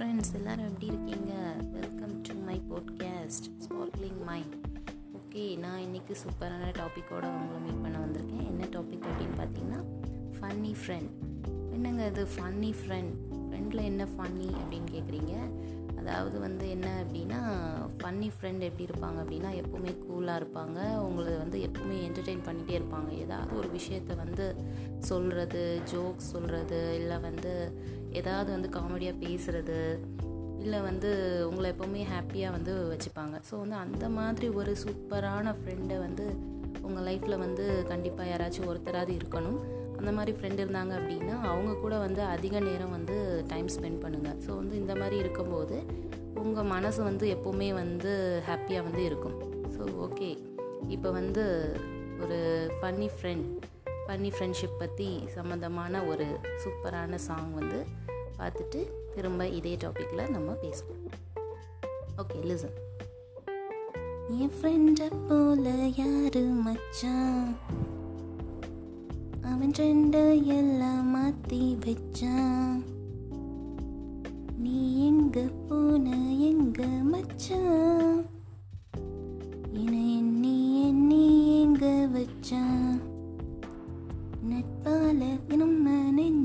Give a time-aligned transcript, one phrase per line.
[0.00, 1.32] Friends எல்லோரும் எப்படி இருக்கீங்க?
[1.72, 4.54] Welcome to my podcast sparkling mind
[5.18, 8.46] okay நான் இன்றைக்கி சூப்பரான டாப்பிக்கோடு உங்களை மீட் பண்ண வந்திருக்கேன்.
[8.46, 9.80] என்ன டாபிக் அப்படின்னு பார்த்தீங்கன்னா
[10.38, 11.10] ஃபன்னி ஃப்ரெண்ட்
[11.72, 15.34] என்னங்க இது ஃபன்னி ஃப்ரெண்ட் ஃப்ரெண்டில் என்ன ஃபன்னி அப்படின்னு கேட்குறீங்க
[15.98, 17.40] அதாவது வந்து என்ன அப்படின்னா
[17.98, 20.96] ஃபன்னி ஃப்ரெண்ட் எப்படி இருப்பாங்க அப்படின்னா எப்போவுமே கூலாக இருப்பாங்க.
[20.96, 23.10] உங்களை வந்து எப்போவுமே என்டர்டெயின் பண்ணிகிட்டே இருப்பாங்க.
[23.10, 24.56] ஏதாவது ஒரு விஷயத்த வந்து
[24.98, 27.52] சொல்கிறது ஜோக்ஸ் சொல்கிறது இல்லை வந்து
[28.12, 29.78] ஏதாவது வந்து காமெடியாக பேசுகிறது
[30.64, 31.10] இல்லை வந்து
[31.50, 33.36] உங்களை எப்போவுமே ஹாப்பியாக வந்து வச்சுப்பாங்க.
[33.50, 36.24] ஸோ வந்து அந்த மாதிரி ஒரு சூப்பரான ஃப்ரெண்டை வந்து
[36.86, 39.60] உங்கள் லைஃப்பில் வந்து கண்டிப்பாக யாராச்சும் ஒருத்தராவது இருக்கணும்.
[39.98, 43.16] அந்த மாதிரி ஃப்ரெண்ட் இருந்தாங்க அப்படின்னா அவங்க கூட வந்து அதிக நேரம் வந்து
[43.48, 45.78] டைம் ஸ்பெண்ட் பண்ணுங்கள் ஸோ வந்து இந்த மாதிரி இருக்கும்போது
[46.34, 49.36] உங்கள் மனசு வந்து எப்போவுமே வந்து ஹாப்பியாக வந்து இருக்கும்.
[49.76, 50.30] ஸோ ஓகே
[50.88, 51.44] இப்போ வந்து
[52.24, 52.38] ஒரு
[52.78, 53.46] ஃபன்னி ஃப்ரெண்ட்
[54.06, 56.26] பன்னி ஃப்ரெண்ட்ஷிப் பற்றி சம்மந்தமான ஒரு
[56.62, 57.86] சூப்பரான சாங் வந்து
[58.38, 58.80] பார்த்துட்டு
[59.14, 61.04] திரும்ப இதே டாப்பிக்கில் நம்ம பேசுவோம்.
[62.16, 62.76] ஓகே லிசன்
[64.38, 67.56] என் ஃப்ரெண்டை போல யாரு மச்சான்
[69.42, 72.84] அவன் ரெண்டு எல்லாம் மாற்றி வச்சான்
[74.58, 76.06] நீ எங்க போன
[76.38, 78.26] எங்க மச்சான்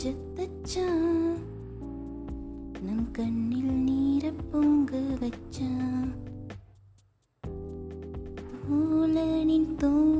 [0.00, 1.38] நெஞ்ச தச்சான்
[2.82, 6.08] நம் கண்ணில் நீர பொங்க வச்சான்.
[8.68, 10.19] தோழனின் தோள்களும்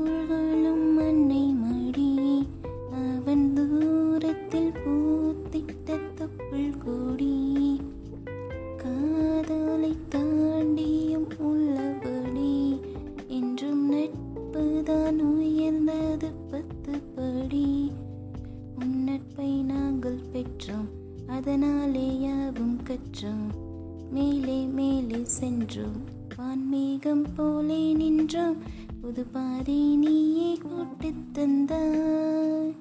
[23.09, 26.05] யாவும் மேலே மேலே சென்றோம்
[26.37, 28.57] வான்மேகம் போலே நின்றோம்
[29.01, 32.75] புது பாதை நீயே கூட்டு தந்தாய்.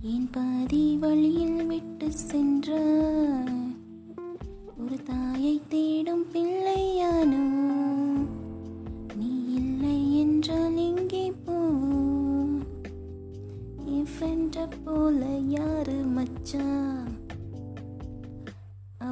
[0.00, 3.76] என் பாதி வழியில் விட்டு சென்றாய்?
[4.78, 7.44] ஒரு தாயை தேடும் பிள்ளையானோ?
[9.16, 11.58] நீ இல்லை என்றால் எங்கே போ?
[13.84, 17.30] என் ஃப்ரெண்ட போல யாரு மச்சான்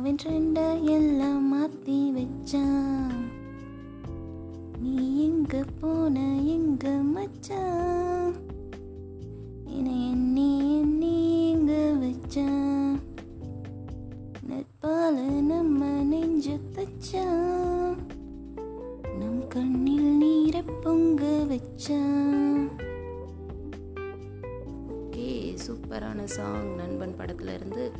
[0.00, 3.12] அவன் ட்ரெண்ட எல்லாம் மாத்தி வச்சான்.
[4.80, 8.34] நீ எங்க போன எங்க மச்சான்?
[9.66, 11.72] என்னை எண்ணி எண்ணி எங்க
[12.02, 12.98] வச்சான்?
[14.50, 17.96] நட்பால நம்ம நெஞ்ச தச்சான்.
[19.18, 22.68] நம் கண்ணில் நீர பொங்க வச்சான்.
[24.92, 27.92] ஓகே சூப்பரான சாங் நண்பன் படத்துல இருந்து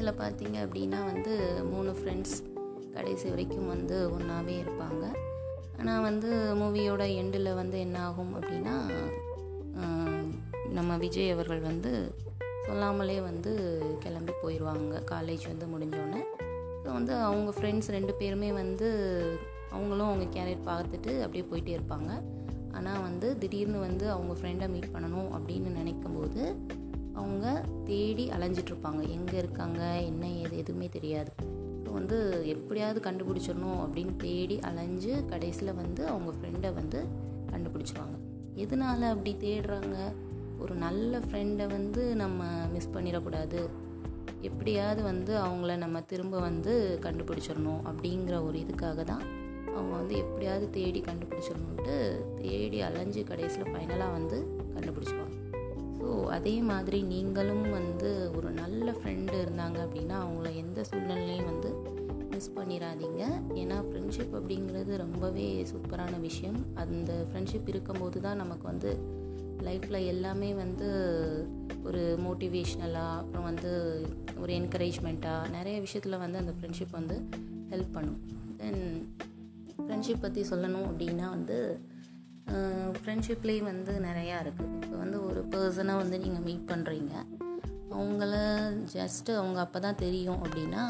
[0.00, 1.32] இதில் பார்த்தீங்க அப்படின்னா வந்து
[1.70, 2.36] மூணு ஃப்ரெண்ட்ஸ்
[2.94, 5.04] கடைசி வரைக்கும் வந்து ஒன்றாவே இருப்பாங்க.
[5.80, 6.30] ஆனால் வந்து
[6.60, 8.74] மூவியோட எண்டில் வந்து என்ன ஆகும் அப்படின்னா
[10.78, 11.92] நம்ம விஜய் அவர்கள் வந்து
[12.66, 13.52] சொல்லாமலே வந்து
[14.04, 16.22] கிளம்பி போயிடுவாங்க காலேஜ் வந்து முடிஞ்சோடனே
[16.82, 18.88] ஸோ வந்து அவங்க ஃப்ரெண்ட்ஸ் ரெண்டு பேருமே வந்து
[19.74, 22.10] அவங்களும் அவங்க கேரியர் பார்த்துட்டு அப்படியே போயிட்டே இருப்பாங்க.
[22.78, 26.42] ஆனால் வந்து திடீர்னு வந்து அவங்க ஃப்ரெண்டை மீட் பண்ணணும் அப்படின்னு நினைக்கும் போது
[27.14, 29.08] அவங்க தேடி அலைஞ்சிட்ருப்பாங்க.
[29.08, 30.00] எங்கே இருக்காங்க?
[30.00, 30.58] என்ன ஏது?
[30.58, 31.30] எதுவுமே தெரியாது.
[31.84, 37.04] ஸோ வந்து எப்படியாவது கண்டுபிடிச்சிடணும் அப்படின்னு தேடி அலைஞ்சு கடைசியில் வந்து அவங்க ஃப்ரெண்டை வந்து
[37.50, 38.16] கண்டுபிடிச்சிருவாங்க.
[38.54, 39.96] எதனால் அப்படி தேடுறாங்க?
[40.58, 43.68] ஒரு நல்ல ஃப்ரெண்டை வந்து நம்ம மிஸ் பண்ணிடக்கூடாது.
[44.40, 49.22] எப்படியாவது வந்து அவங்கள நம்ம திரும்ப வந்து கண்டுபிடிச்சிடணும் அப்படிங்கிற ஒரு இதுக்காக தான்
[49.74, 55.29] அவங்க வந்து எப்படியாவது தேடி கண்டுபிடிச்சிடணுன்ட்டு தேடி அலைஞ்சு கடைசியில் ஃபைனலாக வந்து கண்டுபிடிச்சிருவாங்க.
[56.00, 61.70] ஸோ அதே மாதிரி நீங்களும் வந்து ஒரு நல்ல ஃப்ரெண்டு இருந்தாங்க அப்படின்னா அவங்கள எந்த சூழ்நிலையும் வந்து
[62.30, 63.22] மிஸ் பண்ணிடாதீங்க
[63.54, 66.58] ஏன்னா ஃப்ரெண்ட்ஷிப் அப்படிங்கிறது ரொம்பவே சூப்பரான விஷயம்.
[66.74, 68.98] அந்த ஃப்ரெண்ட்ஷிப் இருக்கும்போது தான் நமக்கு வந்து
[69.62, 70.88] லைஃப்பில் எல்லாமே வந்து
[71.84, 73.72] ஒரு மோட்டிவேஷ்னலாக அப்புறம் வந்து
[74.40, 77.16] ஒரு என்கரேஜ்மெண்ட்டாக நிறைய விஷயத்தில் வந்து அந்த ஃப்ரெண்ட்ஷிப் வந்து
[77.70, 78.20] ஹெல்ப் பண்ணும்.
[78.56, 79.12] தென்
[79.84, 81.58] ஃப்ரெண்ட்ஷிப் பற்றி சொல்லணும் அப்படின்னா வந்து
[82.98, 87.14] ஃப்ரெண்ட்ஷிப்லேயே வந்து நிறையா இருக்குது இப்போ வந்து ஒரு பர்சனை வந்து நீங்கள் மீட் பண்ணுறீங்க
[87.94, 88.34] அவங்கள
[88.94, 90.84] ஜஸ்ட்டு அவங்க அப்போ தான் தெரியும் அப்படின்னா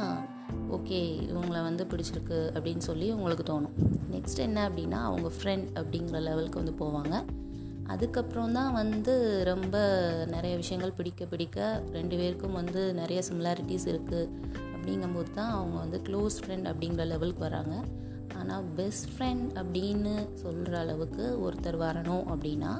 [0.76, 0.99] ஓகே
[1.29, 3.76] இவங்களை வந்து பிடிச்சிருக்கு அப்படின்னு சொல்லி உங்களுக்கு தோணும்.
[4.14, 7.14] நெக்ஸ்ட் என்ன அப்படின்னா அவங்க ஃப்ரெண்ட் அப்படிங்கிற லெவலுக்கு வந்து போவாங்க.
[7.93, 9.76] அதுக்கப்புறம் தான் வந்து ரொம்ப
[10.35, 14.29] நிறைய விஷயங்கள் பிடிக்க பிடிக்க ரெண்டு பேருக்கும் வந்து நிறைய சிமிலாரிட்டிஸ் இருக்குது
[14.75, 17.75] அப்படிங்கும்போது தான் அவங்க வந்து க்ளோஸ் ஃப்ரெண்ட் அப்படிங்கிற லெவலுக்கு வராங்க.
[18.38, 22.73] ஆனால் பெஸ்ட் ஃப்ரெண்ட் அப்படின்னு சொல்கிற அளவுக்கு ஒருத்தர் வரணும் அப்படின்னா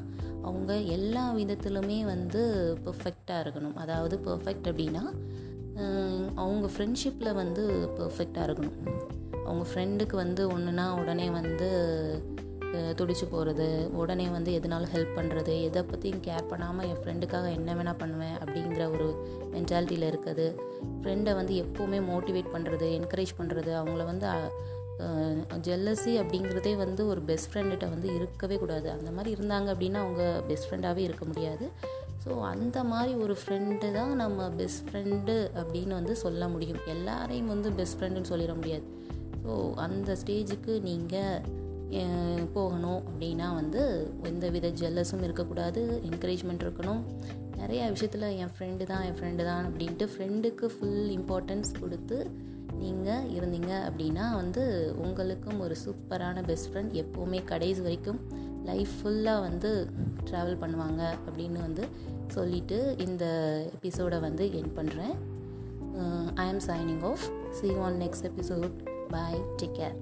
[0.49, 2.43] அவங்க எல்லா விதத்திலுமே வந்து
[2.87, 3.77] பர்ஃபெக்டாக இருக்கணும்.
[3.85, 5.05] அதாவது பர்ஃபெக்ட் அப்படின்னா
[6.43, 7.63] அவங்க ஃப்ரெண்ட்ஷிப்பில் வந்து
[7.99, 8.79] பர்ஃபெக்டாக இருக்கணும்.
[9.47, 11.69] அவங்க ஃப்ரெண்டுக்கு வந்து ஒன்றுனா உடனே வந்து
[12.99, 13.67] துடிச்சு போகிறது
[14.01, 18.83] உடனே வந்து எதுனாலும் ஹெல்ப் பண்ணுறது எதை பற்றியும் கேர் பண்ணாமல் என் ஃப்ரெண்டுக்காக என்ன வேணால் பண்ணுவேன் அப்படிங்கிற
[18.97, 19.09] ஒரு
[19.55, 20.47] மென்டாலிட்டியில் இருக்குது.
[21.01, 24.29] ஃப்ரெண்டை வந்து எப்போவுமே மோட்டிவேட் பண்ணுறது என்கரேஜ் பண்ணுறது அவங்கள வந்து
[25.67, 28.89] ஜெல்லசி அப்படிங்கிறதே வந்து ஒரு பெஸ்ட் ஃப்ரெண்டுகிட்ட வந்து இருக்கவே கூடாது.
[28.97, 31.67] அந்த மாதிரி இருந்தாங்க அப்படின்னா அவங்க பெஸ்ட் ஃப்ரெண்டாகவே இருக்க முடியாது.
[32.25, 36.81] ஸோ அந்த மாதிரி ஒரு ஃப்ரெண்டு தான் நம்ம பெஸ்ட் ஃப்ரெண்டு அப்படின்னு வந்து சொல்ல முடியும்.
[36.95, 38.87] எல்லாரையும் வந்து பெஸ்ட் ஃப்ரெண்டுன்னு சொல்லிட முடியாது.
[39.45, 39.53] ஸோ
[39.87, 43.83] அந்த ஸ்டேஜுக்கு நீங்கள் போகணும் அப்படின்னா வந்து
[44.31, 45.83] எந்த வித ஜெல்லஸும் இருக்கக்கூடாது.
[46.11, 47.01] என்கரேஜ்மெண்ட் இருக்கணும்.
[47.61, 52.19] நிறையா விஷயத்தில் என் ஃப்ரெண்டு தான் என் ஃப்ரெண்டு தான் அப்படின்ட்டு ஃப்ரெண்டுக்கு ஃபுல் இம்பார்ட்டன்ஸ் கொடுத்து
[52.79, 58.21] நீங்கள் இருந்தீங்க அப்படின்னா வந்து உங்களுக்கும் ஒரு சூப்பரான பெஸ்ட் ஃப்ரெண்ட் எப்போவுமே கடைசி வரைக்கும்
[58.65, 59.71] லைஃப் ஃபுல்லாக வந்து
[60.31, 61.87] ட்ராவல் பண்ணுவாங்க அப்படின்னு வந்து
[62.27, 63.25] சொல்லிவிட்டு இந்த
[63.73, 65.15] எபிசோடை வந்து என் பண்ணுறேன்
[66.35, 68.77] I am signing off see on next episode
[69.09, 69.99] bye take care